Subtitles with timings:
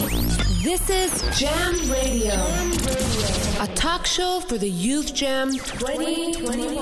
[0.00, 2.32] This is Jam Radio,
[3.60, 6.80] a talk show for the Youth Jam 2021.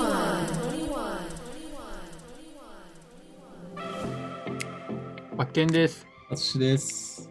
[5.37, 6.07] 発見です。
[6.29, 7.29] 私です。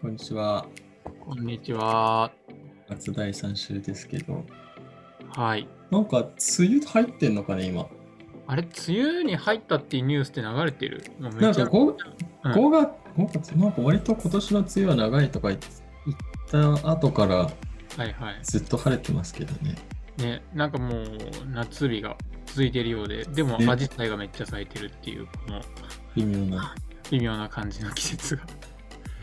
[0.00, 0.64] こんにちは。
[1.26, 2.30] こんにちは。
[2.88, 4.44] 夏第3週ですけど。
[5.30, 5.66] はい。
[5.90, 6.30] なんか、梅
[6.68, 7.88] 雨入ってんのかね、今。
[8.46, 11.02] あれ、梅雨に入ったっていうニュースって流れてる？
[11.18, 11.96] もうめちゃなんか 5,
[12.44, 12.70] うん5
[13.26, 15.60] 月、5月、なんか割と今年の梅雨は長いとか言っ
[16.50, 17.50] た後からは
[18.04, 18.38] いはい。
[18.42, 19.74] ずっと晴れてますけどね。
[20.18, 21.04] ね、なんかもう
[21.52, 25.60] 夏日が続いているようで、でもねアジサイがめっちゃ咲いてるっていう、この
[26.14, 26.74] 微妙な。
[27.10, 28.42] 微妙な感じの季節が。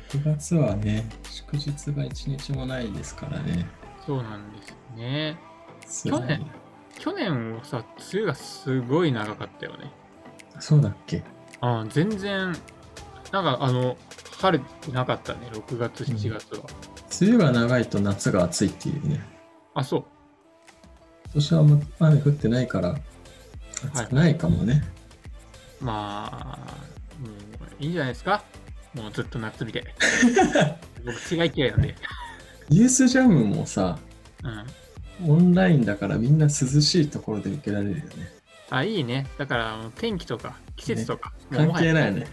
[0.09, 3.67] 9月はね、祝日が1日もないですからね。
[4.05, 5.37] そうなんですよね。
[6.03, 6.45] 去年
[6.97, 9.91] 去年はさ、梅雨がすごい長かったよね。
[10.59, 11.23] そうだっけ？
[11.61, 12.55] あ全然、
[13.35, 13.97] なんかあの、
[14.39, 16.63] 晴れてなかったね、6月、7月は。
[17.21, 19.21] 梅雨が長いと夏が暑いっていうね。
[19.73, 20.05] あ、そう。
[21.25, 22.97] 今年はあんま雨降ってないから、
[23.93, 24.85] 暑くないかもね。
[25.81, 26.57] まあ、
[27.19, 27.27] も
[27.79, 28.41] ういいんじゃないですか
[28.93, 29.83] もうずっと夏日で。
[31.05, 31.93] 僕、違い嫌いなんで。
[32.69, 33.99] ユースジャムもさ、
[35.21, 35.29] うん。
[35.29, 38.33] オンラインだからみんな涼しいところで受けられるよね。
[38.69, 39.27] あ、いいね。
[39.37, 42.27] だから、天気とか季節とか、もう関係ないよね。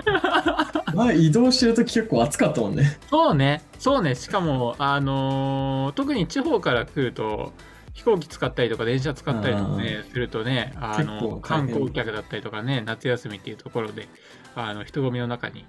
[0.94, 2.98] まあ移動してるとき結構暑かったもんね。
[3.10, 3.62] そうね。
[3.78, 4.14] そうね。
[4.14, 7.52] しかも、あのー特に地方から来ると、
[7.94, 14.08] 飛行機使ったりとか電車使ったりとかね、するとね、あ結の観光客だったりとかね、夏休みっていうところで、
[14.54, 15.64] あの人混みの中に、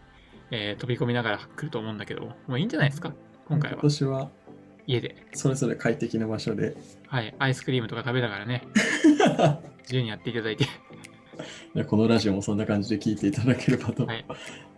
[0.51, 3.13] えー飛び込みながら来ると思うんだけど、もういいんじゃないですか？
[3.47, 4.29] 今回は今年は
[4.87, 5.15] 家で。
[5.33, 6.75] それぞれ快適な場所で。
[7.07, 8.63] はい、アイスクリームとか食べながらね、
[9.83, 10.65] 自由にやっていただいて。
[11.87, 14.25] このラジオもそんな感じで聞いていただければとはい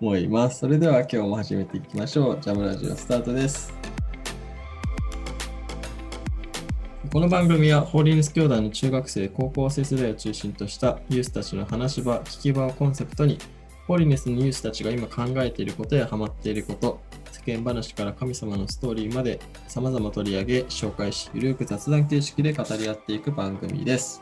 [0.02, 0.60] 思います。
[0.60, 2.38] それでは今日も始めていきましょう。
[2.42, 3.74] ジャムラジオスタートです。
[7.12, 13.40] この番組はホーリネス教団の中学生、高校生世代を中心としたユースたちの話し場、聞き場をコンセプトに、
[13.88, 17.00] ホーリネスのユースたちが今考えていることやハマっていること、
[17.46, 24.22] 世間話から神様のストーリーまで様々取り上げ、紹介し、ゆるく雑談形式で語り合っていく番組です。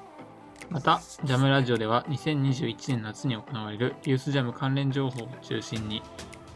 [0.69, 6.03] また、ジャムラジオでは2021年夏に行われるユースジャム関連情報を中心に、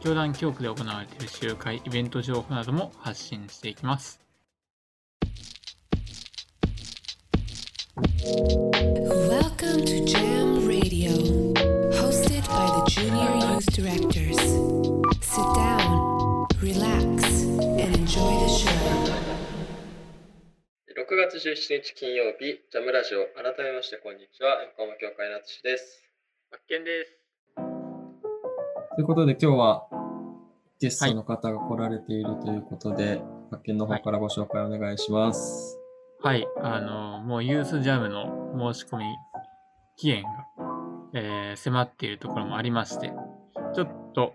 [0.01, 4.19] 教団教区で行われている集会、イベント情報なども発信していきます。
[8.23, 11.11] Welcome to Jam Radio,
[11.93, 14.91] hosted by the Junior Youth Directors.
[15.21, 15.80] Sit down,
[18.11, 18.17] 6
[21.15, 26.03] 月17日金曜日、ジャムラジオ、改めましてこんにちは、横浜教会の淳です。
[26.51, 27.17] 発見です。
[28.97, 29.87] ということで今日は
[30.81, 35.79] ゲストの方が来られているということで、発見の方からご紹介お願いします。
[36.21, 39.05] はい、あの、もうユースジャムの申し込み
[39.95, 40.29] 期限が、
[41.13, 43.13] えー迫っているところもありまして、
[43.73, 44.33] ちょっと、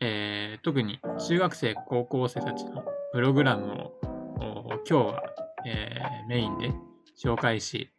[0.00, 3.92] えー特に中学生、高校生たちのプログラムを
[4.40, 5.22] お今日は、
[5.64, 6.72] えーメインで
[7.16, 7.92] 紹介し、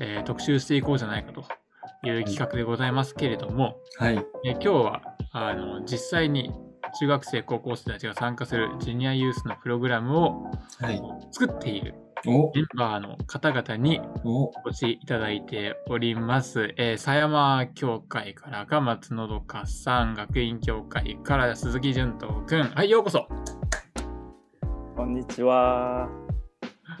[0.00, 1.40] えー特集していこうじゃないかと
[2.06, 4.22] いう企画でございますけれども、はい。
[4.44, 6.52] えー今日はあの実際に
[6.98, 11.00] 中学生、高校生たちが参加するジュニアユースのプログラムをはい。
[11.30, 11.94] 作っている
[12.26, 16.74] おメンバーの方々におお越しいただいております。
[16.76, 22.64] えー、狭山協会から赤松のどかさん、学院協会から鈴木淳斗くん。
[22.74, 23.26] はい、ようこそ。
[25.10, 26.08] こんにちは。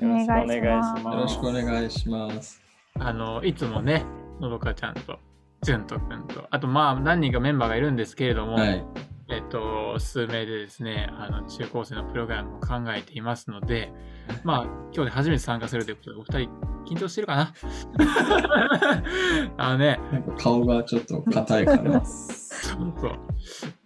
[0.00, 1.04] よろしくお願いします。
[1.04, 2.60] よろしくお願いします。
[2.98, 4.04] あの、いつもね、
[4.40, 5.20] のどかちゃんと
[5.62, 8.84] 淳斗くんと、あとまあ何人かメンバーがいるんですけれども、はい。
[9.30, 13.92] えっと、数名でですね、あの、中高生のプログラムを考えていますので、
[14.44, 17.52] まあ、今日で初めて参加するということで、お二人、緊張してるかな？
[19.56, 22.04] あのね、なんか顔がちょっと硬いから。
[22.04, 23.12] そうそう。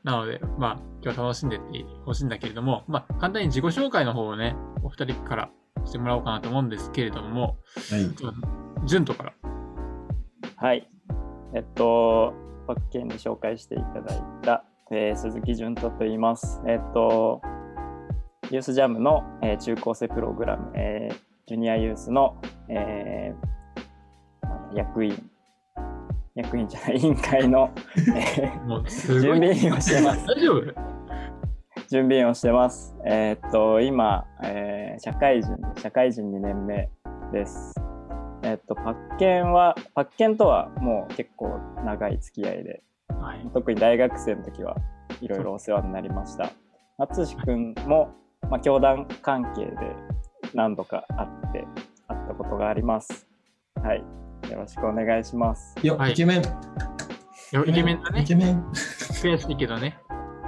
[0.02, 5.50] なので、まあ、今日は楽しんでってほしいんだけれども、まあ、簡単に自己紹介の方をね、お二人から
[5.84, 7.58] してもらおうかなと思うんですけれども、
[7.90, 8.86] はい。
[8.86, 9.32] ジュンとから。
[10.56, 10.88] はい。
[11.54, 12.32] えっと、
[12.66, 14.64] パッケンに紹介していただいた、
[14.96, 16.62] えー鈴木純斗と言います。
[16.66, 17.42] えっと、
[18.50, 22.36] ユースジャムの、えー中高生プログラム、えージュニアユースの、
[22.68, 25.30] えー役員、
[26.34, 29.20] 役員じゃない、 委員会の、えー。
[29.20, 30.26] 準備員をしてます。
[30.26, 30.94] 大丈夫？
[31.88, 32.96] 準備員をしてます。
[33.04, 36.88] えーっと、今、えー社会人、社会人2年目
[37.32, 37.74] です。
[38.42, 42.82] えーっと、パッケンは、パッケンとはもう結構長い付き合いで、
[43.24, 43.50] はい。
[43.54, 44.76] 特に大学生の時は
[45.22, 46.52] いろいろお世話になりました。
[46.98, 48.14] 淳くんも、
[48.50, 49.74] まあ、教団関係で
[50.52, 51.66] 何度か会って、
[52.06, 53.26] 会ったことがあります。
[53.82, 54.04] はい。
[54.50, 55.74] よろしくお願いします。
[55.82, 56.42] よ、はいイケメン。
[56.42, 56.44] い
[57.52, 58.20] やイケメンだね。
[58.20, 58.62] イケメン。
[58.72, 59.98] 悔しいけどね。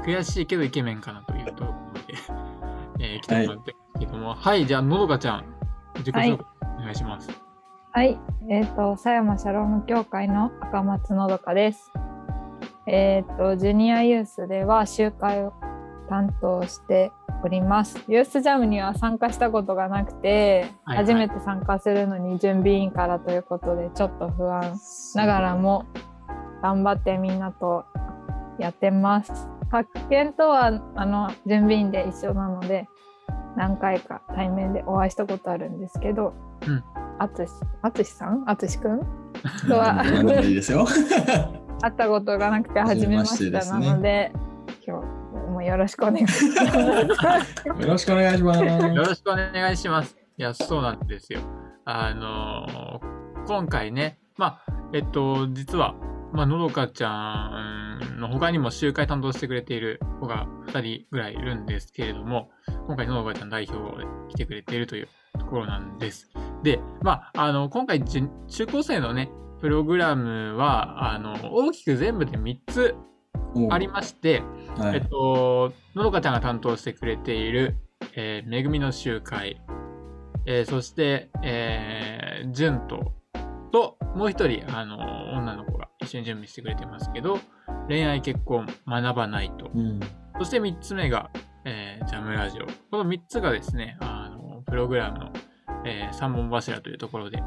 [0.04, 2.14] 悔しいけどイケメンかなというところで、
[3.14, 4.34] えー、来てもらってるけども。
[4.34, 5.44] はい、じゃあ、のどかちゃん、
[5.96, 6.46] 自己紹介
[6.78, 7.30] お願いします。
[7.92, 8.18] はい、
[8.50, 11.90] えっ、と、狭山シャローム協会の赤松のどかです。
[12.86, 15.52] えっ、と、ジュニアユースでは集会を
[16.08, 17.12] 担当して
[17.44, 18.02] おります。
[18.08, 21.06] ユースジャムには参加したことがなくて、はいはい。
[21.06, 24.78] 初めて参加するのに準備委員からということで、ちょっと不安。
[25.14, 25.86] ながらも
[26.62, 27.84] 頑張ってみんなと
[28.58, 29.48] やってます。
[29.70, 32.88] 発見とはあの準備員で一緒なので
[33.56, 36.34] 何回か対面でお会いしたことあるんですけど、
[36.66, 36.84] うん。
[37.18, 37.50] あつし
[37.82, 38.44] あつしさん？
[38.46, 39.00] あつしくん？
[39.68, 40.04] とは。
[40.44, 40.86] いいですよ。
[41.82, 44.32] 会ったことがなくて初めましてなので
[44.86, 46.64] 今日もよろしくお願いしま
[47.44, 47.68] す。
[47.68, 48.60] よろしくお願いします。
[48.60, 50.16] よろしくお願いします。
[50.38, 51.40] いや、そうなんですよ。
[51.84, 55.94] あのー今回ね、まあ、えっと、実は、
[56.32, 62.50] まあ、のどかちゃんの他にも集会担当してくれている子が2人ぐらいいるんですけれども、
[62.88, 65.08] 今回のどかちゃん代表で来てくれているという
[65.38, 66.28] ところなんです。
[66.64, 69.30] で、まあ、あの、今回、じ中高生のね、
[69.60, 72.94] プログラムは、あの、大きく全部で3つ
[73.54, 74.42] おありまして、
[74.76, 75.02] えっはい。
[75.08, 77.76] と、のどかちゃんが担当してくれている、
[78.14, 79.60] えー、めぐみの集会、
[80.46, 83.14] えーそして、えー、じゅんと、
[83.72, 84.98] と、もう一人、あの、
[85.32, 87.38] 女の子が一緒に準備してくれてますけど、
[87.88, 89.70] 恋愛結婚学ばないと。
[89.74, 90.00] うん。
[90.38, 91.30] そして三つ目が、
[91.64, 92.66] えージャムラジオ。
[92.90, 95.32] この三つがですね、あの、プログラムの、
[95.84, 97.42] えー三本柱というところで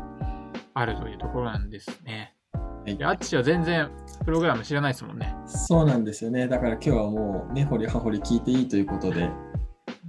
[0.79, 2.33] あるというところなんですね。
[2.53, 3.91] はいで、あっちは全然
[4.25, 5.35] プログラム知らないですもんね。
[5.45, 6.47] そうなんですよね。
[6.47, 9.29] だから今日はもう、根掘り葉掘り聞いていいということで、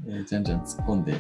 [0.07, 1.17] えーじゃんじゃん突っ込んで、い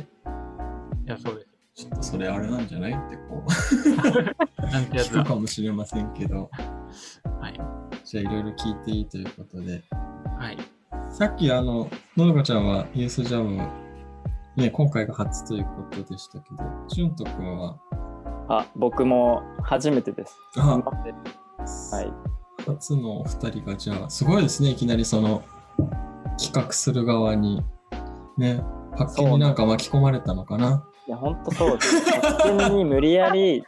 [1.06, 1.48] や、そうです。
[1.74, 5.28] ちょっとそれあれなんじゃないってこう、 なんてやつだ聞く。
[5.28, 6.50] かもしれませんけど、
[7.40, 7.60] はい。
[8.04, 9.82] じゃあいろいろ聞いていいということで、
[10.38, 10.58] はい。
[11.10, 13.68] さっきあの、のどかちゃんはユースジャム、
[14.56, 16.56] ね、今回が初ということでしたけど、
[16.88, 17.80] じゅんとくんは、
[18.50, 20.36] あ、僕も初めてです。
[20.58, 22.12] はい。
[22.66, 25.42] 初のお二人がじゃあ、すごいですね、いきなりその、
[26.36, 27.62] 企画する側に、
[28.36, 28.64] ね、
[28.96, 30.84] 発見になんか巻き込まれたのかな。
[31.06, 32.04] いや、ほんとそうです。
[32.22, 33.62] 勝手に無理やり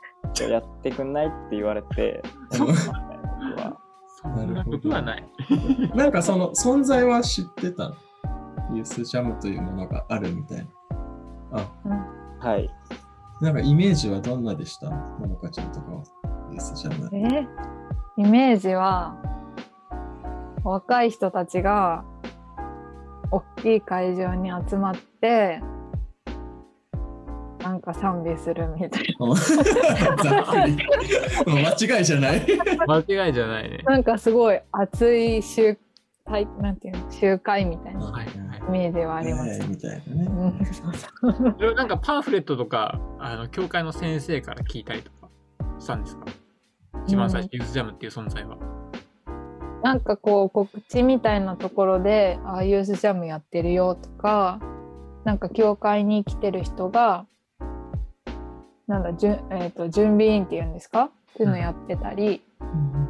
[0.50, 2.20] やってくんないって言われて、
[4.52, 5.24] なことはない。
[5.94, 7.94] なんかその存在は知ってたの？
[8.74, 10.66] ユースジャムというものがあるみたい
[11.52, 11.60] な。
[11.60, 12.70] あ、はい。
[13.42, 14.88] なんかイメージはどんなでした？
[14.88, 16.02] ののかちゃんとかは、
[16.50, 17.10] ユースジャム。
[17.12, 17.46] え？
[18.16, 19.16] イメージは
[20.64, 22.04] 若い人たちが
[23.30, 25.60] 大きい会場に集まって
[27.64, 29.16] なんか賛美するみたい
[30.22, 30.76] ざっくり。
[31.46, 32.42] もう間違いじゃない？
[32.86, 33.78] 間違いじゃないね。
[33.84, 35.76] ななんかすごい熱い集
[36.26, 37.10] 会なんていうの？
[37.10, 38.26] 集会みたいなはい
[38.68, 38.78] はい。
[38.78, 39.50] イメージはあります。
[39.50, 40.24] えーみたいなね。
[40.26, 40.66] うん。
[41.58, 45.28] そなんかパンフレットとか、あの、教会の先生から聞いたりとか
[45.78, 46.26] したんですか？
[47.06, 48.56] 一番最初、ユースジャムっていう存在は。
[49.82, 54.60] なんかこう告知みたいなところで「ああユースジャムやってるよ」とか
[55.24, 57.26] なんか教会に来てる人が
[58.86, 61.06] なんだじゅん、えー、と準備員っていうんですか？
[61.06, 62.42] っていうのやってたり、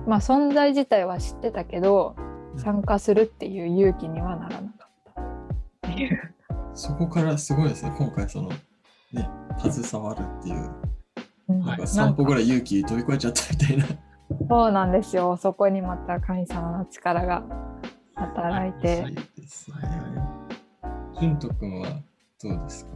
[0.06, 2.16] まあ存在自体は知ってたけど
[2.56, 4.81] 参加するっていう勇気にはならなか
[5.92, 6.34] いう。
[6.74, 8.48] そこからすごいですね、今回その、
[9.12, 10.70] ね、携わるっていう、
[11.48, 11.60] うん。
[11.60, 13.84] なんか散歩かぐらい勇気飛び越えちゃったみたいな。
[14.48, 15.36] そうなんですよ。
[15.36, 17.42] そこにまた神様の力が
[18.14, 19.04] 働いて。
[19.08, 19.76] いいですね。
[21.20, 21.88] じゅんとくんは
[22.42, 22.92] どうですか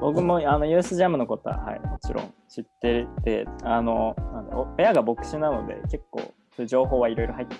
[0.00, 6.34] 僕もあのユースジャムのことは、はい、もちろん知ってて、あの、なんだお親が牧師なので、結構
[6.66, 7.14] 情報はい。
[7.14, 7.26] ろい。
[7.26, 7.54] ろ入って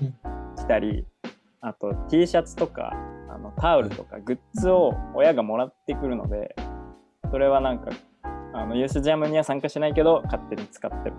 [0.56, 1.06] きたり、
[1.66, 2.92] あと T シャツとか、
[3.28, 6.54] あのタオルとかグッズを親がもらってくるので、
[7.32, 7.90] それはなんか、
[8.54, 11.16] あのユースジャムには参加しないけど、勝手に使ってる。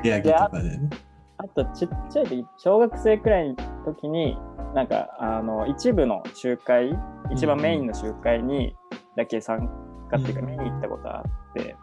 [0.02, 0.22] で
[0.62, 0.88] ね。
[1.36, 4.38] あとちっちゃい時、小学生くらいの時に、
[4.74, 6.98] なんかあの一部の集会、
[7.30, 8.74] 一番メインの集会に
[9.14, 9.68] だけ参
[10.10, 11.76] 加っていうかうん見に行ったことがあって、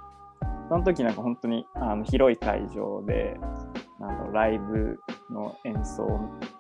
[0.70, 3.38] その時なんか本当にあの広い会場で、
[4.00, 5.00] なんだろうライブ
[5.32, 6.08] の演奏、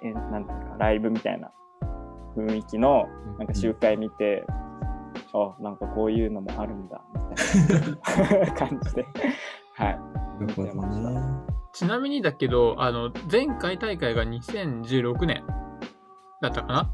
[0.01, 1.51] えなんていうか、ライブみたいな
[2.35, 3.05] 雰囲気の
[3.37, 4.45] なんか集会見て、
[5.33, 8.51] あ、なんかこういうのもあるんだ、みたいな。
[8.55, 9.05] 感じで、
[9.73, 9.99] はい。
[10.39, 11.21] なるほどね。
[11.73, 15.43] ちなみにだけど、あの、前回大会が2016年
[16.41, 16.89] だったかな？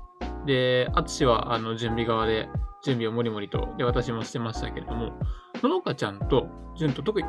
[0.46, 2.50] で、淳はあの準備側で
[2.84, 5.13] 準備をもりもりと、で、私もしてましたけれども、
[5.63, 7.27] ののかちゃんと潤と特に、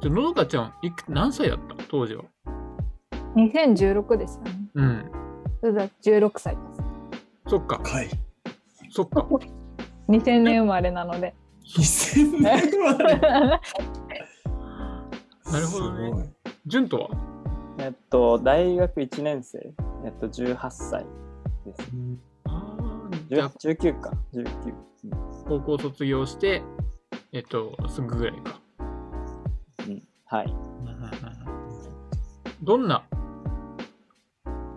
[0.00, 1.74] じゃののかちゃんいく何歳だった？
[1.88, 2.24] 当時は。
[3.36, 4.52] 2016ですよね。
[4.74, 5.10] うん。
[5.60, 6.62] それだ16歳で
[7.46, 8.10] そっか、かい。
[8.90, 9.26] そっか。
[9.40, 9.48] す。
[10.08, 11.34] 2000年生まれなので。
[11.76, 13.16] 2000年生まれ。
[15.50, 16.24] なるほどねすごい。
[16.66, 17.08] 潤とは？
[17.80, 19.58] えっと、大学1年生、
[20.04, 21.06] えっと、18歳
[21.64, 21.90] です。
[22.44, 24.44] あーじゃあ10 19か、19。
[24.66, 24.88] うん
[25.46, 26.62] 高校卒業して、
[27.32, 28.58] えっと、すぐぐらいか。
[29.86, 30.54] うん、はい。
[32.62, 33.04] どんな、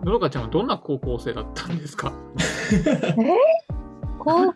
[0.04, 2.12] ののかちゃんはどんな高校生だったんですか？
[4.18, 4.54] 高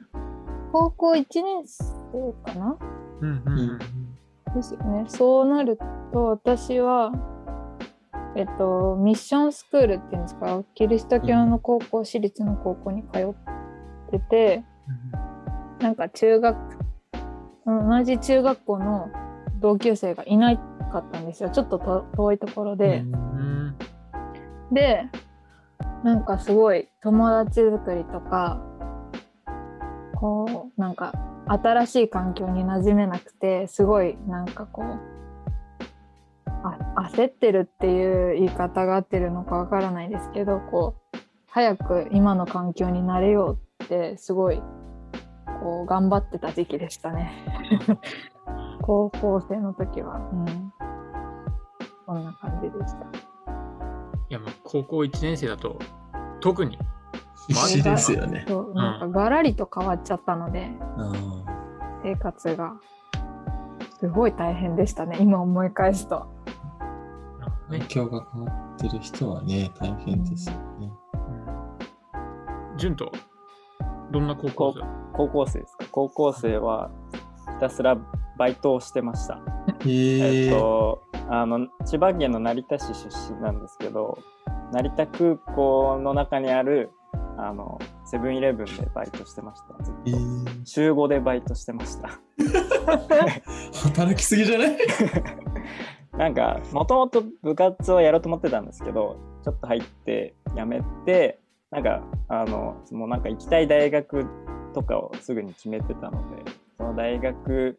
[0.73, 2.77] 高校1年生かな？
[3.23, 3.63] うんうんう
[4.51, 4.55] ん。
[4.55, 5.05] ですよね。
[5.09, 5.79] そうなる
[6.13, 7.13] と私は、
[8.37, 10.63] えっと、ミッションスクールっていうんですか？
[10.75, 13.35] キリスト教の高校、私立の高校に通っ
[14.11, 14.65] てて
[15.81, 16.76] なんか中学
[17.67, 19.09] 同じ中学校の
[19.61, 23.01] 同級生がいなかったんですよちょっとと遠いところで。
[23.01, 23.77] うん
[24.73, 25.09] で
[26.03, 28.61] なんかすごい友達作りとか
[30.17, 31.13] こうなんか
[31.47, 35.01] 新しい環境に馴染めなくてすごいなんかこう
[36.65, 41.19] あ焦ってるっていう言い方が合ってるのかわからないですけどこう
[41.49, 44.61] 早く今の環境に慣れようってすごい
[45.61, 47.33] こう頑張ってた時期でしたね
[48.83, 50.73] 高校生の時は、うん、
[52.07, 53.01] こんな感じでした。
[54.29, 55.79] いや、もう高校1年生だと、
[56.41, 56.79] 特に。
[57.49, 58.45] 必死ですよね。
[58.49, 61.13] そうなんかガラリと変わっちゃったので、あ
[62.03, 62.75] 生活が
[64.01, 66.29] すごい大変でしたね今思い返すとあ
[67.69, 70.93] 環境が変わってる人はね、大変ですよね。
[72.77, 73.13] 潤とは
[74.13, 74.81] どんな高校生？
[75.15, 75.85] 高校生ですか？
[75.91, 76.91] 高校生は
[77.55, 77.97] ひたすら
[78.39, 79.41] バイトをしてました。
[79.85, 84.19] へええっと、あの、千葉県の成田市出身なんですけど、
[84.73, 86.91] 成田空港の中にある、
[87.39, 89.83] あの、セブンイレブンでバイトしてました。
[89.85, 92.11] ずっとえー週5でバイトしてました。
[93.85, 94.77] 働きすぎじゃない？
[96.19, 104.27] なんか、もともと部活をやろうと思ってたんですけど、ちょっと入って辞めて、なんか、あの、もうなんか行きたい大学
[104.73, 106.43] とかをすぐに決めてたので、
[106.77, 107.77] その大学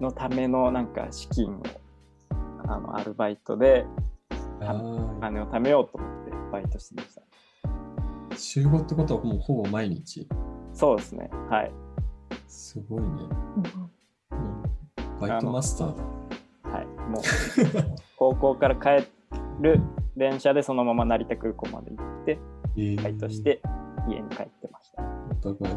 [0.00, 1.62] のためのなんか資金を、
[2.68, 3.86] あの、アルバイトで
[4.60, 7.22] 金を貯めようと思ってバイトしてました。
[8.32, 10.28] あ、週5ってことはもうほぼ毎日？
[10.74, 11.30] そうですね。
[11.48, 11.72] はい。
[12.46, 13.08] すごいね。
[14.32, 16.04] うんバイトマスターだ。
[16.70, 16.86] はい。
[16.86, 17.22] もう、
[18.18, 19.06] 高校から帰
[19.60, 19.80] る
[20.16, 22.53] 電車でそのまま成田空港まで行って、えー
[23.02, 23.60] バイトして
[24.08, 25.02] 家に帰ってました。
[25.30, 25.76] お互い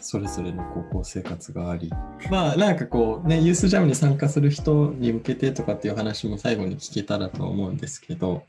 [0.00, 1.90] それぞれの高校生活があり
[2.30, 8.44] まあなんかこうねユースジャムに参加する人に向けてとかっていう話も最後に聞けたらと思うんですけど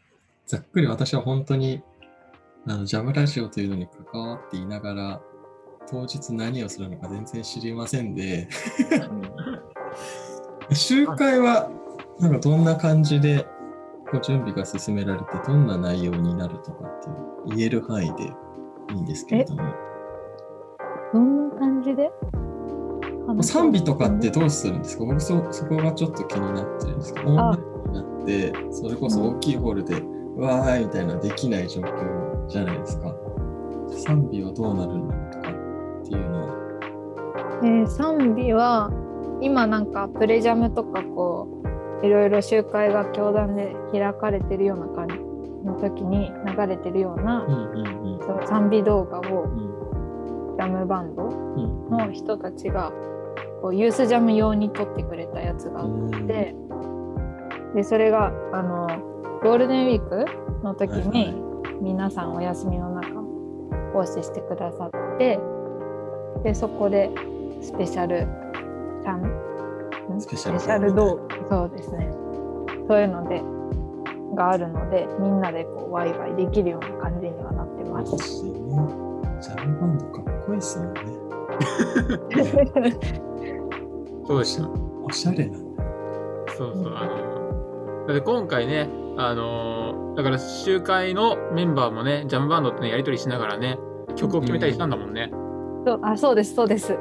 [0.45, 1.81] ざっくり私は本当に
[2.67, 5.21] あのジャムラジオというのに関わっていながら
[5.89, 8.47] 当日何をするのか全然知りませんで
[10.71, 11.69] 集会は
[12.19, 13.47] なんかどんな感じで
[14.11, 17.11] こう準備が進められてどんな内容になるとかってい
[17.53, 18.23] う言える範囲で
[18.93, 19.63] いいんですけれども。
[21.13, 22.11] どんな感じで？
[23.41, 25.05] 賛美とかってどうするんですか？
[25.05, 33.13] 僕そそこがちょっと気になってるんですけど、オンラインになって、それこそ大きいホールで、うわーいみたいなできない状況じゃないですか。
[33.89, 35.53] 賛美はどうなるのとかっ
[36.03, 36.55] ていうのは。
[37.63, 38.91] えー賛美は
[39.41, 41.58] 今なんかプレジャムとかこう
[42.03, 45.15] いろいろ集会が教団で開かれてるような感じ
[45.65, 47.45] の時に流れてるような、
[48.21, 52.91] そう賛美動画をうんジャムバンドうんの人たちが
[53.61, 56.07] こうユースジャム用に撮ってくれたやつがあうん。
[56.07, 56.55] って、
[57.75, 58.87] でそれがあの
[59.43, 60.25] ゴールデンウィーク
[60.63, 61.33] の時はいに
[61.81, 63.21] 皆さんお休みの中
[63.93, 65.39] 奉仕してくださって
[66.43, 67.09] でそこで
[67.61, 68.27] スペシャル
[69.03, 69.38] サンん
[70.19, 72.11] スペシャル動画そうですね
[72.87, 73.41] そういうので
[74.35, 78.43] があるのでみんなでこうワイワイできるような感じにはなってます。
[78.43, 78.59] でね。
[79.41, 81.01] ジャムバンドかっこいいっすよね。
[84.25, 84.69] そうでした。
[85.03, 85.83] おしゃれなんだ。
[86.55, 86.93] そうそう。
[86.95, 93.79] あの、だって今回ね、あの、だから集会のメンバーもね、ジャムバンドってね、やりとりしながらね、
[94.15, 95.31] 曲を決めたりしたんだもんね。
[95.85, 96.91] そうあそうですそうです。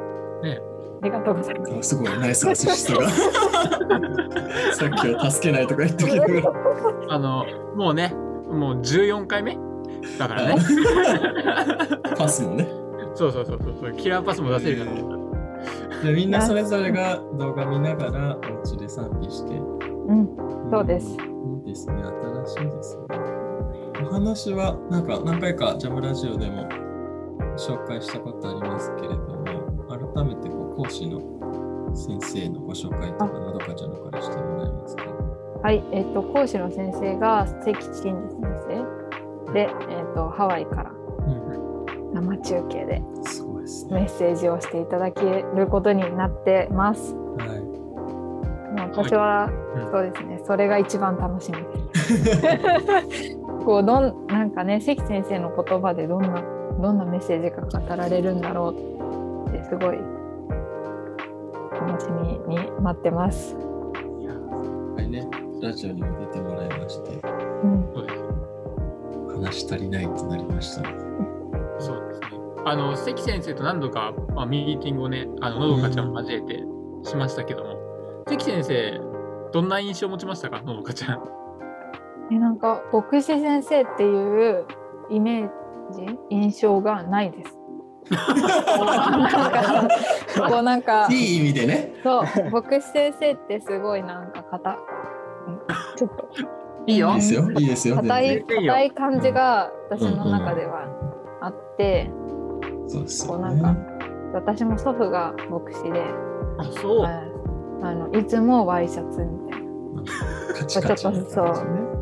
[0.43, 0.61] ね
[1.00, 1.73] ありがとうございます。
[1.78, 3.09] あすごい、ナイスアシストが。
[4.75, 6.52] さっきは助けないとか言ったけど。
[7.09, 7.45] あの、
[7.76, 8.14] もうね、
[8.50, 9.59] もう14回目？
[10.19, 10.57] だからね。
[12.17, 12.69] パスもね。
[13.14, 13.93] そうそうそうそう。
[13.95, 15.19] キラーパスも出せるから。
[16.02, 19.55] でみんなそれぞれが動画見ながらお家で賛美して。
[19.57, 20.28] うん、
[20.71, 21.11] そうです。
[21.11, 21.95] いいですね、
[22.47, 23.05] 新しいですね。
[24.09, 26.69] お話はなんか何回かジャムラジオでも
[27.57, 29.68] 紹介したことありますけれども、改
[30.88, 35.02] めてこう講師の先生のご紹介とか、などかちゃんのからしてもらえますか？
[35.62, 38.87] はい、えっ、と講師の先生が関真二先
[39.47, 40.92] 生で、えっ、とハワイから
[42.14, 43.00] 生中継で
[43.90, 44.09] メッね。
[44.09, 47.14] セージをしていただけることになってます。
[47.14, 47.68] はい。
[48.90, 53.37] 私は、うんそうですね、それが一番楽しみです。
[53.64, 56.42] こうどんなんかね関先生の言葉でどんな
[56.80, 59.99] どんなメッセージが語られるんだろうってすごい
[61.99, 62.11] 楽し
[62.49, 63.57] みに待ってます。
[63.57, 65.28] はいね、
[65.61, 67.21] ラジオにも出てもらいまして、
[67.64, 67.85] うん。
[69.28, 70.85] 話足りないとなりました。
[71.78, 72.28] そうですね。
[72.64, 76.64] あの、関先生と何度か、まあ、ミーティングをね、あの、のどかちゃんを交えて
[77.09, 77.76] しましたけども、
[78.26, 79.00] 関先生、
[79.52, 81.23] どんな印象を持ちましたか、のどかちゃん。
[82.31, 84.67] えなんか牧師先生っていう
[85.09, 85.50] イメー
[85.93, 86.19] ジ？
[86.28, 87.58] 印象がないです。
[88.11, 89.88] なんか
[90.49, 91.95] こうなんか いい意味でね。
[92.03, 94.79] そう牧師先生ってすごいなんか硬
[95.47, 95.61] うん
[95.97, 96.29] ちょっと
[96.87, 97.50] いいよいいですよ。
[97.53, 97.97] いいですよ。
[97.97, 100.87] 硬い全然いいよ硬い感じが私の中では
[101.41, 102.11] あって、
[102.87, 103.79] そうですよこうなんかね。
[104.33, 106.03] 私も祖父が牧師で、
[106.59, 107.00] あ、そう。
[107.00, 107.38] はい
[107.81, 110.53] あのいつもワイシャツみたいな。
[110.59, 111.98] カチカチな感じね。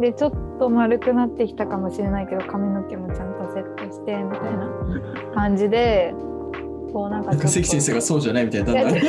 [0.00, 4.68] でちょっと丸くなってきたかもしれないけど髪の毛もちゃんとセットしてみたいな
[5.34, 6.14] 感じで
[6.92, 8.72] こうなんかなんか関先生がそうじゃないみたいな。
[8.72, 9.08] だんだんち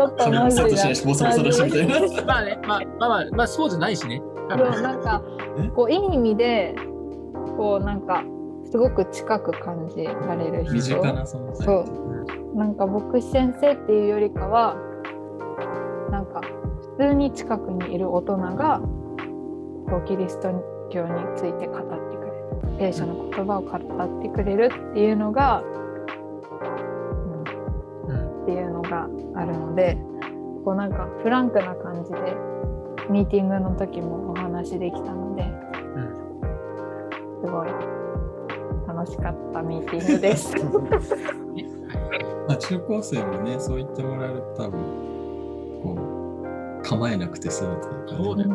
[0.00, 2.24] ょっとマジセットしないし、ボサボサだしみたいな。
[2.24, 4.20] まあね、まあまあまあ、まあ、そうじゃないしね。
[4.48, 5.22] 多そう分なんか
[5.58, 6.74] えこういい意味で
[7.56, 8.24] こうなんか
[8.70, 11.66] すごく近く感じられる人身近な存在。
[11.66, 11.84] そ
[12.54, 14.76] うなんか牧師先生っていうよりかは
[16.10, 16.40] なんか
[16.96, 18.80] 普通に近くにいる大人が
[19.88, 20.50] こうキリスト
[20.90, 25.64] 教について語ってくれる聖書の言葉を語ってくれるっていうのが、う
[27.28, 27.44] ん
[28.08, 28.42] うん。
[28.42, 29.96] っていうのがあるので
[30.64, 32.18] こうなんかフランクな感じで
[33.10, 35.46] ミーティングの時もお話できたのでう
[36.00, 36.24] ん。
[37.44, 37.68] すごい
[38.86, 40.54] 楽しかったミーティングです。
[42.46, 44.80] まあ、中高生もね、そう言ってもらえると多分、
[45.82, 45.96] こ
[46.80, 48.54] う、構えなくて済むというかね。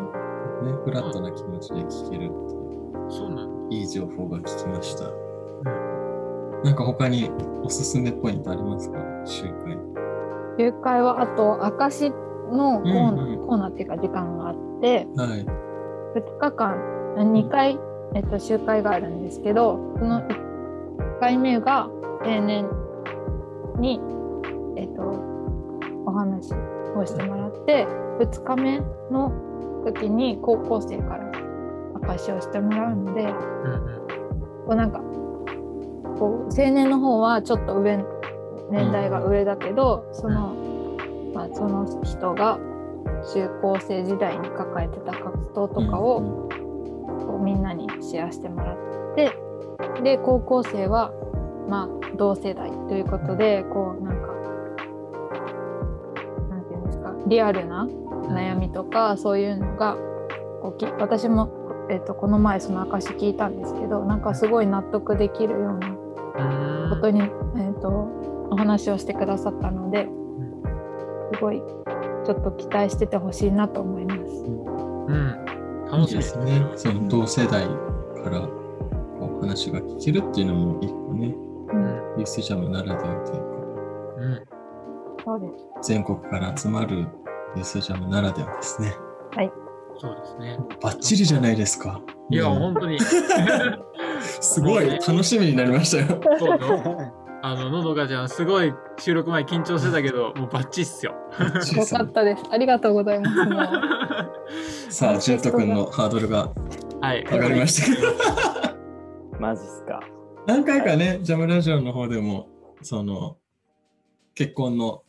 [0.62, 3.68] ねフラットな気持ちで聞けるっていう、そうなの。
[3.70, 5.04] いい情報が聞きました。
[6.64, 7.30] なんか他に
[7.62, 8.98] おすすめポイントありますか？
[9.24, 9.78] 集会。
[10.58, 15.46] 集会はあと証のコーナー,、うんうんコーナーっていうか時間があってはい。
[16.18, 16.76] 2日間
[17.16, 17.78] 2回、
[18.14, 21.88] えっと、集会があるんですけどその1回目が
[22.22, 22.68] 青年
[23.78, 24.00] に、
[24.76, 25.02] えっと、
[26.04, 26.50] お話
[26.98, 27.86] をしてもらって
[28.18, 29.32] 2日目の
[29.84, 31.30] 時に高校生から
[32.02, 33.34] 証をしてもらうので。
[34.70, 35.00] こうなんか
[36.18, 37.96] こう青年の方はちょっと上
[38.70, 40.54] 年代が上だけど、その、
[41.34, 42.60] まあ、その人が
[43.32, 46.48] 中高生時代に抱えてた活動とかを、
[47.26, 48.76] こうみんなにシェアしてもらっ
[49.16, 49.32] て
[50.02, 51.10] で高校生は
[51.68, 54.19] まあ同世代ということでこうなんか
[57.26, 57.86] リアルな
[58.28, 59.96] 悩みとかそういうのが
[60.62, 61.50] こうき私も、
[61.90, 66.90] えっとこの前その証聞いたんですけどなんかすごい納得できるようなうん。
[66.90, 67.88] ことに、えっと
[68.50, 70.08] お話をしてくださったので
[71.32, 71.62] すごい
[72.24, 74.20] ちょっと期待しててほしいなと思います。
[74.20, 74.52] う
[75.12, 75.44] ん。
[75.90, 76.62] 楽しみですね。
[76.76, 77.64] その同世代
[78.22, 81.34] からこう話が聞けるっていうのも一個ね、
[81.72, 83.50] うん、ユースジャムならではというか、
[84.16, 84.59] うん。
[85.24, 85.46] そうで
[85.82, 85.88] す。
[85.92, 87.08] 全国から集まる
[87.56, 88.94] ユースジャムならではですね。
[90.00, 90.58] そうですね。
[90.80, 92.00] バッチリじゃないですか。
[92.30, 92.98] いや、うん本当に。
[94.20, 96.20] すごい楽しみになりましたよ。
[96.38, 97.12] そうよ。
[97.42, 101.12] あの、のどかちゃん、すごい収録前緊張してたけど、 もうバッチリっすよ。
[101.76, 102.42] よかったです。
[102.50, 103.26] ありがとうございま
[104.88, 104.88] す。
[104.96, 106.50] さあ、ジェット君のハードルが
[107.02, 107.24] はい。
[107.30, 108.08] 上がりましたけど。
[109.38, 110.00] マジっすか。
[110.46, 112.48] 何回かね、ジャムラジオの方でも、
[112.80, 113.36] その、
[114.34, 115.02] 結婚の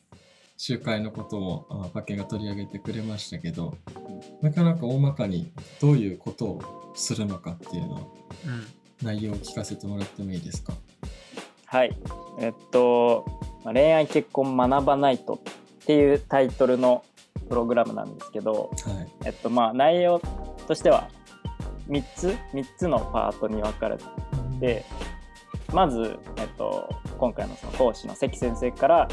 [0.64, 3.80] 集会のことを、あパッケンが取り上げてくれましたけど、
[4.44, 7.98] なかなか大まかにどういうことをするのかっていうのを、
[8.46, 8.68] うん。
[9.02, 10.74] 内容を聞かせてもらってもいいですか？
[11.66, 11.98] はい。
[12.38, 13.26] えっと、
[13.64, 15.40] まあ恋愛結婚学ばないとっ
[15.88, 17.04] ていうタイトルの
[17.50, 19.12] プログラムなんですけど、はい。
[19.26, 20.22] えっとまあ内容
[20.68, 21.10] としては
[21.90, 23.98] 3つ3つのパートに分かれ
[24.60, 24.86] て
[25.74, 29.08] まず、えっと、今回のその講師の関先生から、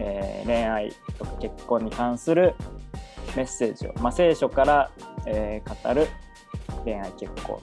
[0.00, 2.54] えー恋愛とか結婚に関する
[3.36, 4.90] メッセージを、まあ、聖書から、
[5.26, 6.08] えー語る
[6.84, 7.60] 恋愛結婚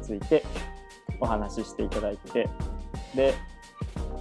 [0.00, 0.44] について
[1.20, 2.48] お話ししていただいて
[3.14, 3.34] で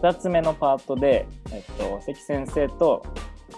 [0.02, 3.04] 2つ目のパートで、えっと、関先生と,、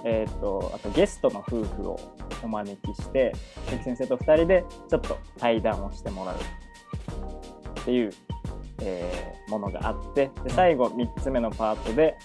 [0.04, 2.00] えっとあとゲストの夫婦を
[2.44, 3.34] お招きして
[3.70, 8.12] 関先生と2人でちょっと対談をしてもらうっていう、
[8.82, 12.16] えーものがあってで最後3つ目のパートで、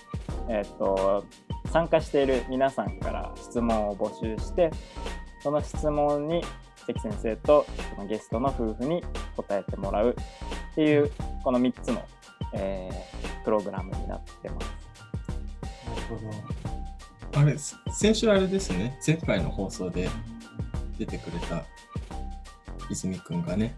[0.49, 1.25] えっと
[1.73, 4.71] 参加している皆さんから質問を募集して
[5.43, 6.43] その質問に
[6.87, 9.03] 関先生とそのゲストの夫婦に
[9.37, 10.17] 答えてもらう
[10.73, 11.11] っていう
[11.45, 12.03] この3つの、
[12.55, 14.67] えープログラムになってます。
[15.89, 16.17] なるほ
[17.33, 17.41] ど。
[17.41, 20.11] あれ、先週あれですね、前回の放送で
[20.99, 21.65] 出てくれた
[22.91, 23.75] 泉くんがね、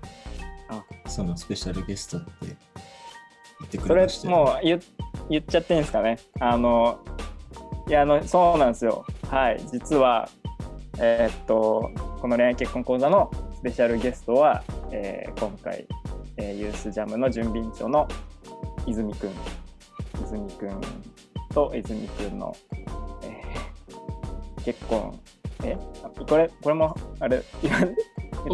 [0.68, 0.83] あ。
[1.09, 2.50] そのスペシャルゲストって言
[3.64, 4.81] ってくそれれましたよもう言
[5.29, 6.18] 言っちゃっていいんですかね。
[6.40, 6.98] あの
[7.90, 9.05] いやあのそうなんですよ。
[9.29, 9.61] はい。
[9.72, 10.29] 実は
[11.00, 15.88] えーっとこの恋愛結婚講座のスペシャルゲストは、えー今回、
[16.37, 18.07] えーユースジャムの準備員長の
[18.87, 19.31] 泉くん。
[20.24, 20.81] 泉くん
[21.53, 22.55] と泉くんの、
[23.24, 25.18] えー結婚。
[25.64, 25.76] え？
[26.29, 27.81] これこれもあれ言わん？
[27.81, 27.92] 言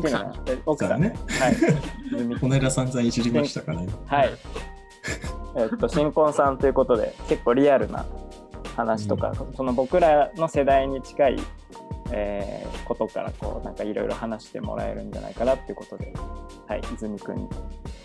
[0.01, 0.19] っていいの？
[0.19, 1.03] かなえ奥さん。
[1.03, 1.15] ね。
[1.29, 1.57] はい。
[2.41, 3.89] この間散々いじりましたからね。
[4.07, 4.31] はい。
[5.59, 8.05] えっと、新婚さんということで、結構リアルな
[8.77, 11.37] 話とか、その僕らの世代に近い、
[12.13, 16.13] えーことから、こう、なんかいろいろ話してもらえるんじゃないかなっていうことで、
[16.69, 17.49] はい、泉くん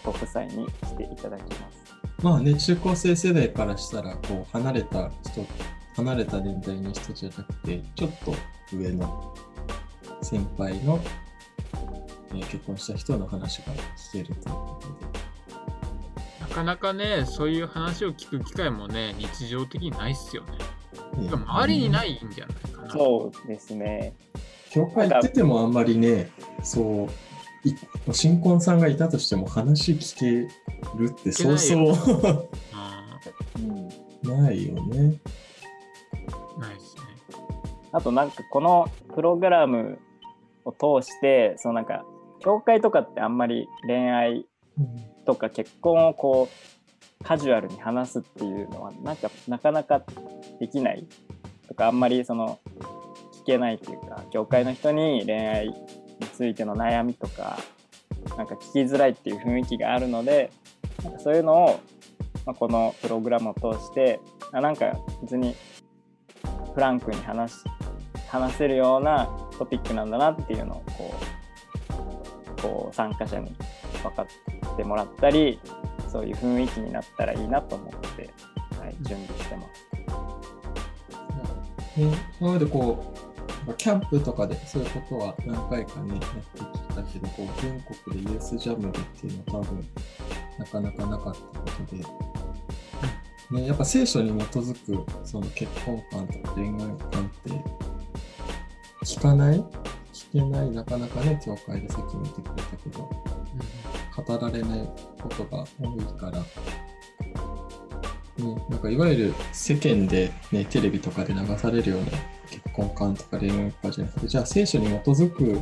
[0.03, 1.83] ご夫妻に来ていただきます。
[2.23, 5.45] まあね、中高生世代からしたら、こう、離れた人、
[5.95, 8.33] 離れた年代の人じゃなくて、ちょっと
[8.75, 9.35] 上の
[10.21, 10.99] 先輩の、
[12.33, 13.73] えー結婚した人の話が
[14.13, 15.40] 聞けるということで。
[16.51, 20.57] なかなかね、そういう話を聞く機会もね、日常的にないっすよね。
[21.31, 22.91] 周りにないんじゃないかな。
[22.91, 24.13] そうですね。
[24.69, 26.29] 教会行っててもあんまりね、
[26.61, 27.73] そう、い
[28.11, 30.25] 新婚さんがいたとしても話聞け
[30.97, 31.87] るってそうそう
[34.27, 34.81] ないよね。
[34.81, 37.03] ーないっすね。
[37.93, 39.99] あとなんかこのプログラム
[40.65, 42.03] を通して、そのなんか、
[42.41, 44.45] 教会とかってあんまり恋愛
[45.31, 50.03] とか結婚をこうカジュアルに話すっていうのはなんかなかなか
[50.59, 51.07] できない
[51.69, 52.59] とかあんまりその
[53.41, 55.75] 聞けないっていうか教会の人に恋愛に
[56.33, 57.57] ついての悩みとか
[58.37, 60.51] なんか聞きづらいっていう雰囲気があるので
[61.01, 61.79] なんかそういうのを、
[62.45, 64.19] まあ、このプログラムを通して
[64.51, 65.55] あなんか別に
[66.73, 67.53] フランクに話
[68.27, 71.15] 話せるようなトピックなんだなっていうのをこ
[72.57, 73.55] うこう参加者に
[74.03, 74.50] 分かって
[74.83, 75.59] もらったり
[76.07, 78.29] そういう雰囲気になったらいいなと思って、
[78.79, 79.81] はい、準備してます。
[81.99, 83.13] ね、なのでこ
[83.67, 89.87] う、キャンプとかでそういうことは何回かね、やってきたけど、こう全国でユースジャムでっていうのは多分
[90.57, 92.03] なかなかなかったことで、
[93.61, 97.51] ね、やっぱ聖書に基づくその結婚観とか恋愛観って
[99.03, 99.63] 聞かない？
[100.31, 103.09] けない、なかなかね、教会でさっき見てくれたけど、
[104.25, 104.89] 語られない
[105.21, 106.39] ことが多いから、
[108.43, 112.07] ね、なんかいわゆる世間で、ね、テレビとかで流されるような
[112.49, 115.59] 結婚観とか恋愛観じゃなくて、じゃあ聖書に基づく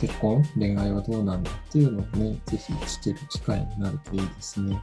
[0.00, 4.82] 結婚、恋愛はどうなんだっていうのをね、ぜひ聞ける機会になるといいですね。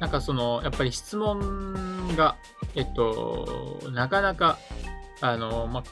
[0.00, 2.36] なんかその、やっぱり質問が、
[2.74, 4.58] えっと、なかなか、
[5.20, 5.84] あの、まあ、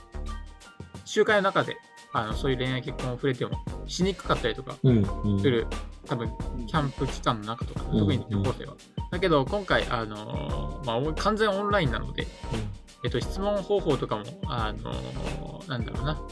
[1.12, 1.77] 集会の中で、
[2.14, 3.53] あの、そういう恋愛結婚を触れても
[3.87, 5.40] しにくかったりとかうん、うん。
[5.40, 5.66] する、
[6.07, 6.31] 多分、
[6.66, 8.77] キャンプ期間の中とか、うん特に高校生は。
[9.11, 12.27] だけど、今回、あの、まあ、完全オンラインなので、
[13.05, 16.22] えっと、質問方法とかも、あの、なんだろうな、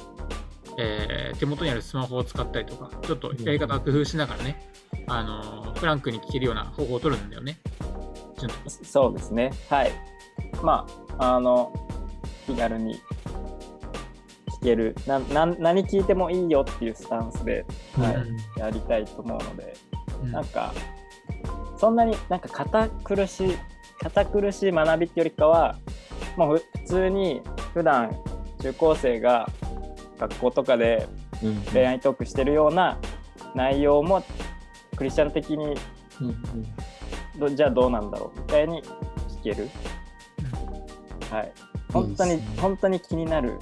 [0.79, 4.73] えー手元にあるスマホを使ったりとか、ちょっとやり方を工夫しながらね、
[5.09, 7.61] あの、フランクに聞けるような方法を取るんだよね。
[8.83, 9.53] そうですね。
[9.69, 9.93] はい。
[10.63, 10.87] ま
[11.19, 11.71] あ、あの、
[12.47, 12.99] 気軽に
[14.61, 14.95] 聞ける。
[15.07, 17.65] なな何聞いてもいいよっていうスタンスで、
[17.97, 18.15] はい。
[18.15, 19.75] うんやりたいと思うので、
[20.23, 20.33] うん。
[20.33, 20.73] なんか、
[21.77, 23.59] そんなになんか堅苦しい、
[24.01, 25.77] 堅苦しい学びってよりかは、
[26.37, 27.43] もうふ普通に
[27.75, 28.17] 普段
[28.61, 29.49] 中高生が
[30.19, 31.09] 学校とかで
[31.43, 32.99] うん、恋愛トークしてるような
[33.55, 34.23] 内容も
[34.97, 35.75] クリスチャン的に
[37.39, 38.83] うんじゃあどうなんだろうみたいに
[39.43, 39.71] 聞ける。
[41.31, 41.53] はい。
[41.91, 43.55] 本当に、ね本当に気になる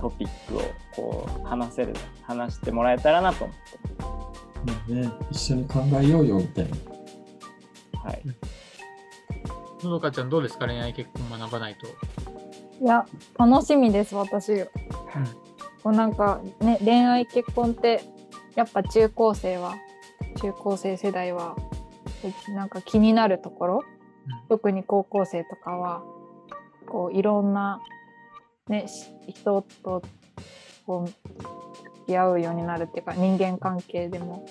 [0.00, 0.62] トピックを
[0.94, 6.76] こう話せる話してもらえたらなと思ってね、一緒に考えようよみたいな。
[8.02, 8.22] はい
[9.82, 10.66] のどかちゃんどうですか？
[10.66, 11.86] 恋愛結婚学ばないと。
[12.84, 13.06] いや
[13.38, 14.64] 楽しみです私。
[14.64, 18.02] こうなんかね恋愛結婚って
[18.56, 19.76] やっぱ中高生は
[20.40, 21.56] 中高生世代は
[22.48, 23.84] なんか気になるところ、
[24.48, 26.02] 特に高校生とかは
[26.88, 27.80] こういろんな、
[28.68, 30.02] ね、し人と
[30.86, 34.46] こう付き合うようになるっていうか人間関係でも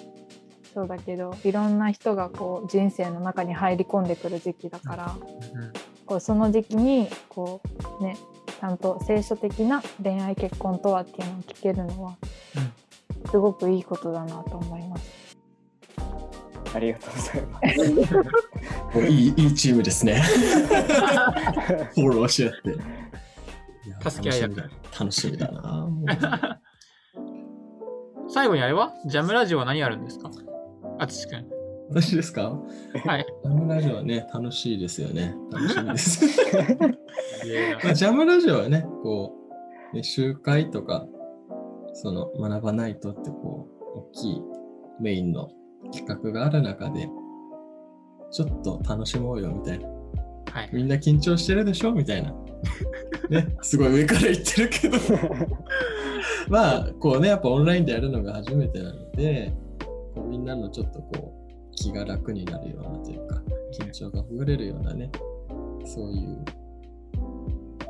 [0.74, 5.16] そうだけどいろんな人がこう人生の中に入り込んでくる時期だから、
[5.54, 7.62] うんこうその時期にこ
[8.00, 8.18] うね
[8.60, 12.18] ちゃんと聖書的な恋愛結婚とはっていうのを聞けるのは、
[13.30, 15.38] すごくいいことだなと思います。
[16.74, 17.60] ありがとうございま
[18.04, 20.22] すお いいいいチームですね。
[21.94, 22.76] フォローし合って。
[24.10, 24.69] 助け合いだから
[25.00, 25.88] 楽しみだな。
[28.30, 28.93] 最後にあれは？
[29.08, 30.30] ジャムラジオは何やるんですか？
[31.00, 31.47] あつしくん。
[31.89, 32.60] 私ですか？
[33.06, 33.26] はい。
[33.43, 35.34] ジャムラジオはね、楽しいですよね。
[35.52, 36.26] 楽しみです。
[37.84, 39.34] まあ、ジャムラジオはね、こ
[39.93, 41.08] う、ね、集会とか、
[41.93, 44.41] その学ばないとってこう、大きい
[45.00, 45.50] メインの
[45.93, 47.10] 企画がある中で、
[48.32, 49.88] ちょっと楽しもうよみたいな。
[50.58, 50.70] はい。
[50.74, 51.91] みんな緊張してるでしょ？
[51.91, 52.34] みたいな。
[53.30, 54.98] ね、すごい上から言ってるけど。
[56.50, 59.54] まあ、こうね、やっぱオンラインでやるのが初めてなので、
[60.15, 63.39] こうみんなのちょっとこう、気が楽になるようなというか、
[63.80, 65.12] 緊張がほぐれるようなね、
[65.86, 66.38] そういう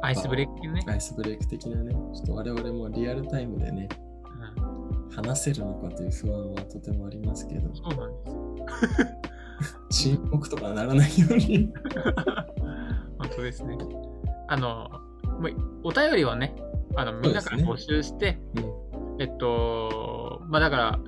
[0.02, 0.82] アイスブレイクね。
[0.88, 3.88] アイスブレイク的なね、ちょっと我々もリアルタイムでね、
[4.60, 10.18] うん話せるのかという不安はとてもありますけど、そうなんですよ。
[10.18, 11.74] 沈黙とかならないように。
[13.28, 13.78] 本当ですね。
[14.48, 14.90] あの、
[15.84, 16.56] お便りをね、
[16.96, 19.22] あのみんなから募集して、うん。
[19.22, 21.00] えっと、まあだから、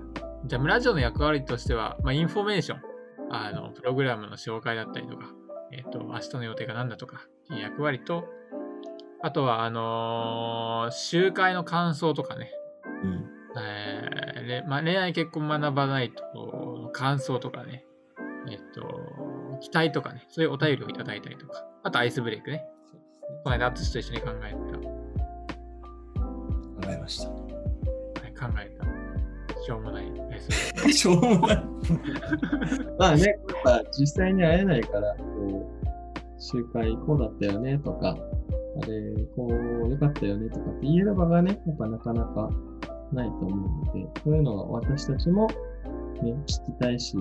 [0.45, 2.81] ジャムラジオの役割としては、まあインフォメーション、
[3.31, 5.25] あの、プログラムの紹介だったりとか、
[5.71, 8.25] えっと、明日の予定が何だとか役割と、
[9.21, 12.51] あとは、あのー集会の感想とかね、
[13.03, 13.25] うん。
[13.61, 16.23] えーれまあ、恋愛結婚学ばないと
[16.83, 17.85] の感想とかね、
[18.49, 22.65] えっと、期待とかね、そういうお便りをいただいたりとか、あとアイスブレイクね。
[23.43, 24.59] この間、アツシと一緒に考え考
[26.91, 27.29] えました。
[27.29, 27.37] た、は
[28.27, 28.71] い、考え
[29.53, 30.91] た、しょうもないアイスブレイク。
[30.91, 31.63] しょうもない。
[32.99, 42.49] まあね、やっぱ実際に会えないから、こう、集会こうだったよねとか、あれ、こう、良かったよねとかって言える場がね、やっぱなかなか
[43.13, 45.47] ないと思うので、そういうのは私たちも、
[46.21, 47.17] ね、聞きたいし、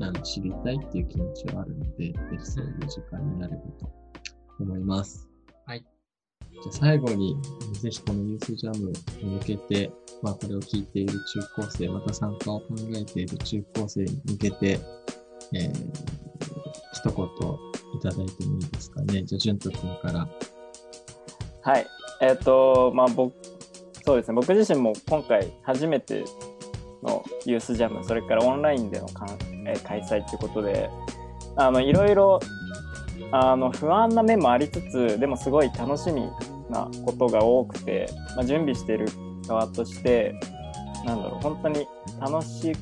[0.00, 3.90] あの知りたいっていう気持ちはあるので、ぜひそういう時間になればと
[4.60, 5.28] 思います。
[5.66, 5.84] はい。
[6.52, 7.36] じゃあ最後に、
[7.80, 9.90] ぜひこのユースジャムに向けて、
[10.22, 14.80] まあこれを聞いている中高生、また参加を考えている中高生に向けて、
[15.54, 15.72] えー、
[16.94, 17.26] 一言
[17.94, 19.24] いただいてもいいですかね。
[19.24, 20.28] じゃあ、淳斗くんから。
[21.62, 21.86] はい。
[22.20, 23.34] えっ、と、まあ、僕、
[24.04, 26.24] そうですね、僕自身も今回初めて
[27.02, 29.28] のユースジャム、それからオンラインでのかん、
[29.66, 30.90] えー開催ということで、
[31.56, 32.40] あの、いろいろ、
[33.32, 36.22] あの、不安な面もありつつ、でもすごい楽しみ
[36.70, 39.06] なことが多くて、まあ、準備している
[39.46, 40.34] 側として、
[41.04, 41.86] なんだろう、本当に
[42.20, 42.74] 楽しい、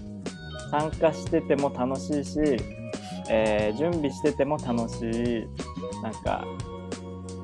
[0.71, 2.39] 参加してても楽しいし、
[3.29, 5.47] えー準備してても楽しい、
[6.03, 6.45] なんか、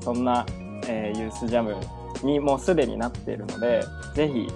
[0.01, 0.45] そんな
[0.87, 1.77] えーユースジャム
[2.23, 3.83] にもうすでになっているので、
[4.15, 4.47] ぜひ、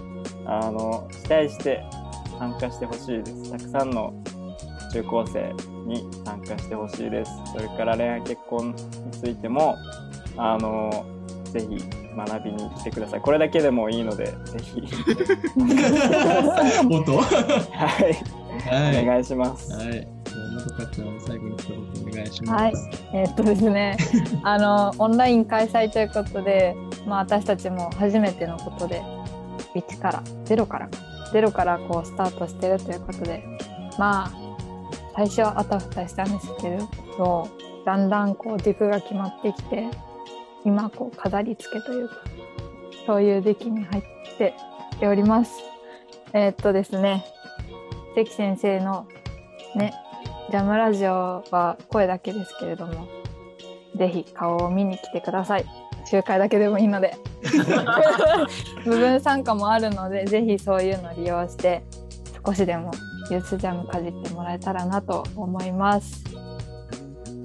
[0.45, 1.83] あの、期待して
[2.39, 3.53] 参加してほしいです。
[3.53, 4.15] たくさんの
[4.93, 5.53] 中高生
[5.87, 7.31] に参加してほしいです。
[7.53, 9.77] それから恋愛結婚についても、
[10.37, 11.05] あの、
[11.53, 11.67] ぜひ
[12.17, 13.21] 学びに来てください。
[13.21, 14.83] これだけでもいいので、ぜひ。
[16.91, 17.23] 音は
[17.73, 18.13] はい、
[19.03, 19.03] い。
[19.03, 19.73] お願いします。
[19.73, 19.93] はい。
[19.93, 20.05] じゃあ、
[20.53, 21.79] のどかちゃん、最後に一言
[22.13, 22.63] お願いします。
[22.63, 22.73] はい
[23.13, 23.97] えーっとですね、
[24.43, 26.75] あのオンライン開催ということで、
[27.07, 29.03] まあ、私たちも初めてのことで
[29.75, 30.89] 1から0から
[31.33, 33.45] 0からこうスタートしてるということで
[33.99, 34.33] まあ
[35.15, 36.79] 最初はあたふたしたんですけ
[37.19, 37.49] ど
[37.85, 39.89] だんだんこう軸が決まってきて
[40.65, 42.17] 今こう飾り付けというか
[43.07, 44.03] そういう時期に入っ
[44.39, 44.55] て
[45.07, 45.53] おります。
[46.33, 47.25] えーっとですね
[48.15, 49.07] 関先生の
[49.77, 49.95] ね
[50.51, 53.09] ジャムラジオは声だけですけれども、
[53.97, 55.86] ぜひ顔を見に来てください。
[56.07, 57.17] 集会だけでもいいので。
[58.85, 61.83] 部分参加もあるので、ぜひそういうのを利用して、
[62.45, 62.93] 少しでも
[63.31, 66.25] ユースジャムかじってもらえたらなと思います。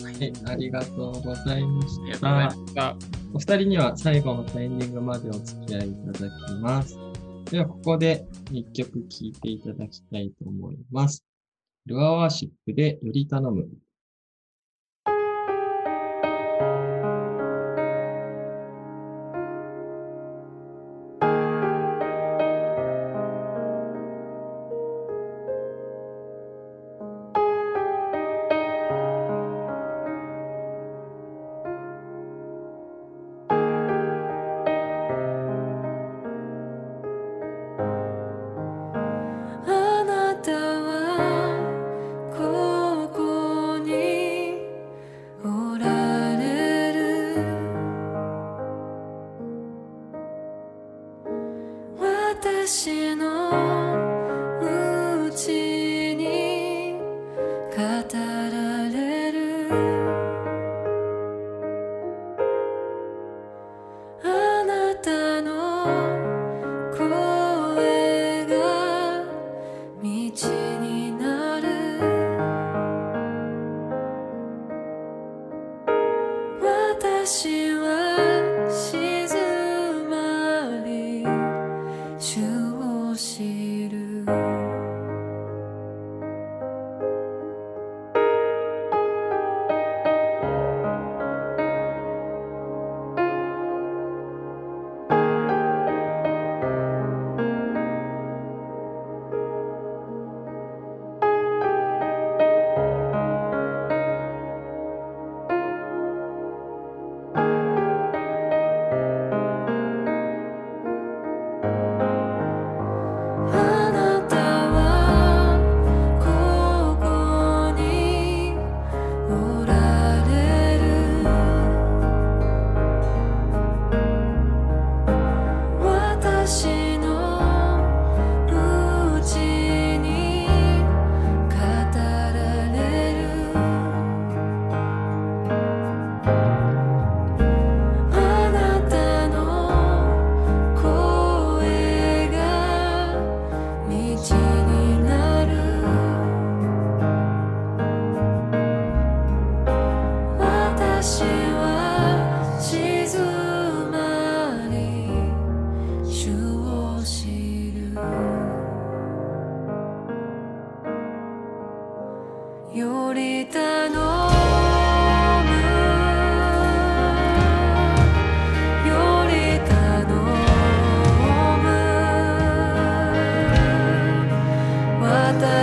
[0.03, 1.81] はい、ありがとうございま。
[1.87, 2.95] した。
[3.33, 6.97] お二人には最後のタイミングまでお付き合いいただきます。
[7.49, 11.23] では、ここで一曲聴いていただきたいと思います。
[11.87, 13.67] ルアーワーシップでより頼む。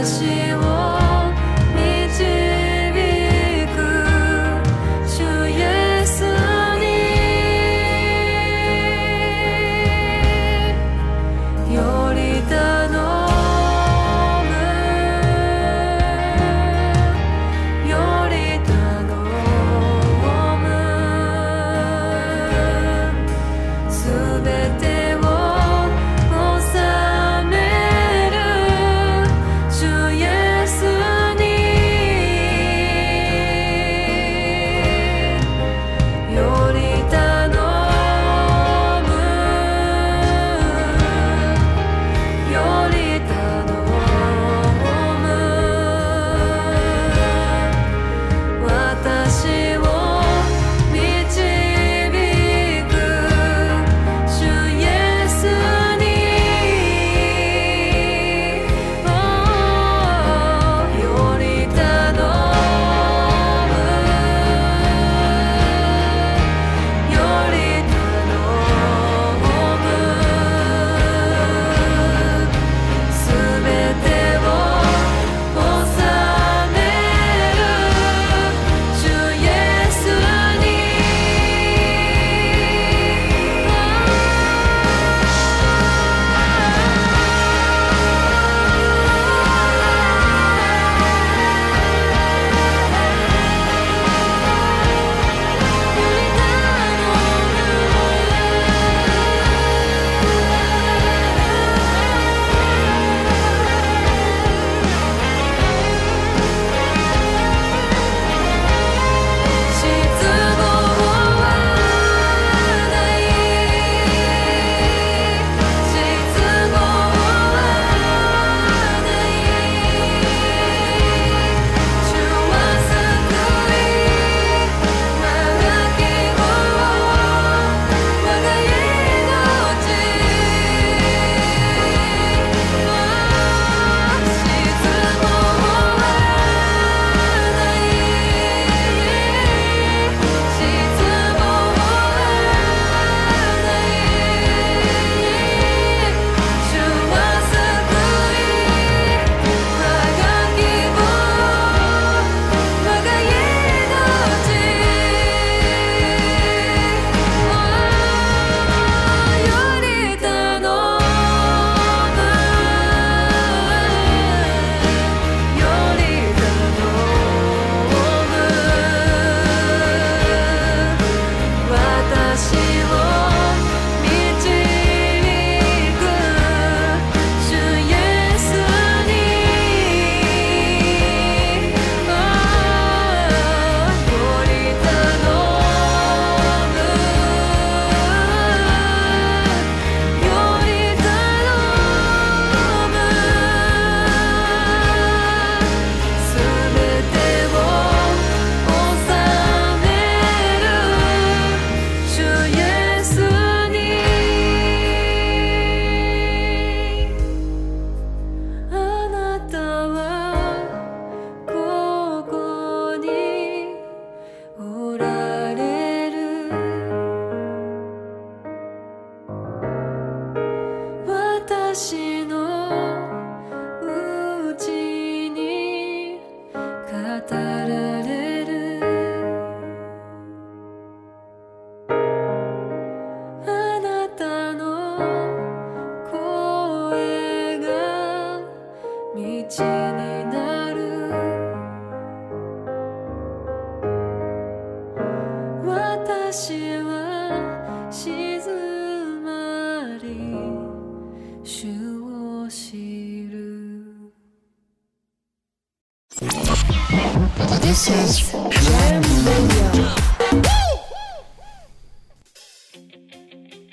[0.09, 0.48] 私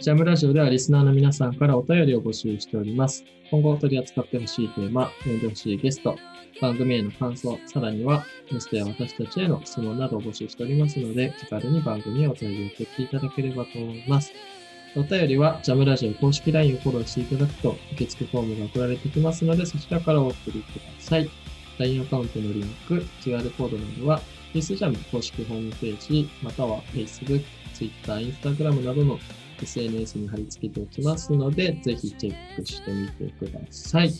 [0.05, 3.25] ジャムラジオではリスナーの皆さんからお便りを募集しております。
[3.49, 6.15] 今後取り扱ってほしいテーマ、呼んでほしいゲスト、
[6.61, 14.31] 番組への感想、さらにはゲストや私たちへの質問などを募集しておりますので、気軽に番組へお便りを送っていただければと思います。
[14.95, 21.27] お便りはジャムラジオ公式 LINE をフォローしていただくと、受付フォームが送られてきますので、そちらからお送りください。
[21.79, 27.43] LINE アカウントのリンク、QR コードなどは、フェイスジャム公式ホームページ、または Facebook、
[27.73, 29.17] Twitter、Instagram などの
[29.61, 34.11] SNS に貼り付けておきますので、ぜひチェックしてみてください。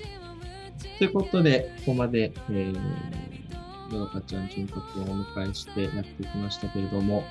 [0.98, 7.24] ということで、ここまで、えー、のどかちゃん、純格をお迎えしてやってきましたけれども、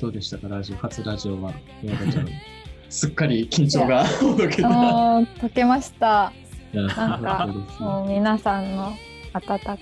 [0.00, 1.52] どうでしたか、ラジオ、初ラジオは、
[1.82, 2.28] のどかちゃん。
[2.90, 4.68] すっかり緊張がほどけた。
[5.40, 6.32] 解けました。
[6.72, 7.48] なんか
[7.78, 8.92] もう皆さんの
[9.32, 9.78] 温かい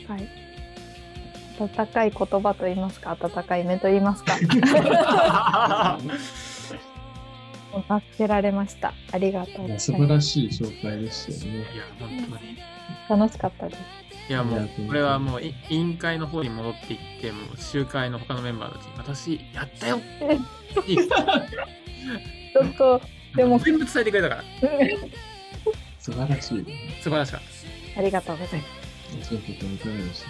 [1.59, 5.99] 温かい言葉と言いますか温かい目と言いますか
[7.81, 8.93] 助けられました。
[9.13, 9.53] ありがとう。
[9.53, 11.59] ございます素晴らしい紹介でしたよね。
[11.59, 12.09] いや、本
[13.09, 13.21] 当に。
[13.21, 13.81] 楽しかったです。
[14.29, 20.01] いや、もうこれはもう、い委員会の方に戻っていって、もう、集会の他のメンバーたちに、私、やったよ。
[20.87, 23.01] い いちょっと
[23.37, 24.45] でも全部伝えてくれたから、
[25.99, 26.65] 素晴らしい。
[27.03, 27.41] 素晴らしかっ
[27.97, 30.27] ありがとうございます。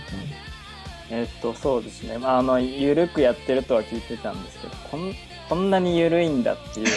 [1.11, 5.13] えっとそうですね、まあ、あのゆるくやってるとは聞いてたんですけどこん
[5.53, 6.87] こんなにゆるいんだっていう。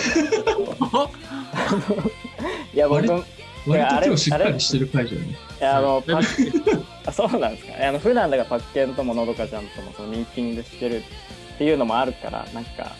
[2.73, 3.25] いや僕割と
[3.67, 6.13] 今日しっかりしてる回じゃないあのた。
[6.13, 6.21] パ
[7.07, 7.77] あそうなんですか。
[7.77, 12.95] ねあの普段だからパッケンとものどかちゃんともそのミーティングしてるっていうのもあるからなんか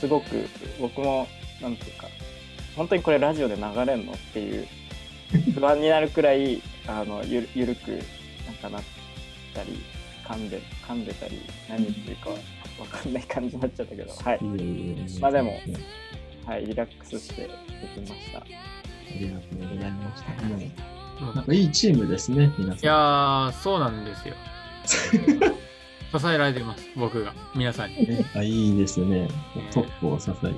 [0.00, 0.48] すごく
[0.80, 1.28] 僕も
[1.60, 2.06] なんていうか
[2.74, 4.66] 本当にこれラジオで流れんのっていう
[5.54, 7.90] 不安になるくらいあのゆるゆるく
[8.46, 8.82] なんかなっ
[9.52, 9.78] たり
[10.26, 12.30] 噛んで噛んでたり何言ってるか
[12.80, 14.44] わかんない感じになっちゃったけどはい
[15.20, 15.60] まあでも
[16.46, 17.48] あはいリラックスしてで
[17.94, 18.70] きました
[19.18, 21.34] りがとうございました。
[21.34, 22.82] なんかいいチームですね、皆さん。
[22.82, 24.34] いやー、そうなんですよ。
[26.18, 28.08] 支えられてます、僕が、皆さんに。
[28.08, 29.28] ねあいいですね。
[29.70, 30.54] トップを支えてくれ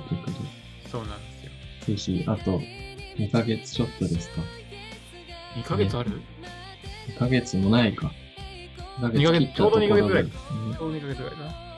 [0.89, 1.51] そうなんですよ。
[1.87, 1.95] る。
[1.95, 2.61] ぜひ、あと
[3.17, 4.41] 2ヶ月ちょっとですか。
[5.57, 6.21] 2ヶ月ある、
[7.09, 8.11] 2ヶ月もないか。
[8.99, 11.72] 2二ヶ月ちょうど二ヶ月ぐらいねちょうど2ヶ月ぐらいかな。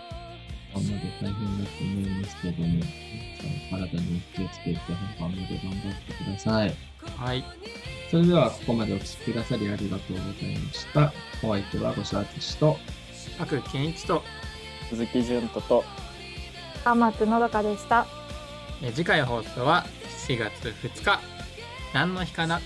[0.76, 2.84] 頑張って大変だと思いますけども、
[3.72, 4.80] 体に気をつけて
[5.20, 6.76] 本番まで頑張ってください。
[7.18, 7.44] はい。
[8.12, 11.14] それでは、ここまでお聞きくださりありがとうございました。
[11.42, 12.78] お相手はごしあつしと、
[13.38, 14.22] 各健一と、
[14.90, 15.84] 鈴木純斗と
[16.84, 18.06] 天松のどかでした
[18.84, 19.86] えー次回放送は
[20.28, 21.20] 4月2日。
[21.94, 22.62] 何の日かなっ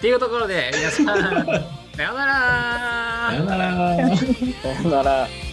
[0.00, 1.06] ていうところで、皆さん、
[1.96, 5.28] さようならさよならさよなら。